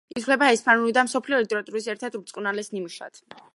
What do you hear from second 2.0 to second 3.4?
უბრწყინვალეს ნიმუშად.